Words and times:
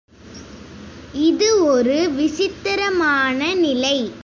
இது 1.13 1.63
ஒரு 1.65 2.09
விசித்திரமான 2.09 3.53
நிலை. 3.53 4.11